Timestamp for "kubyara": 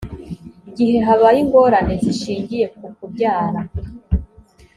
2.97-3.59